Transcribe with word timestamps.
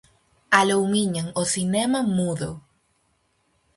Aloumiñan 0.59 1.27
o 1.41 1.43
cinema 1.53 1.99
mudo. 2.15 2.51